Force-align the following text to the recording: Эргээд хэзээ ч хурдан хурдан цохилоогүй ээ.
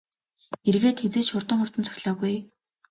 Эргээд 0.69 0.97
хэзээ 1.03 1.23
ч 1.25 1.29
хурдан 1.31 1.57
хурдан 1.59 1.85
цохилоогүй 1.85 2.29
ээ. 2.35 2.41